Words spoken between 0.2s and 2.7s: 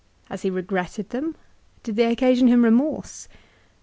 Has he regretted them? Did they occasion him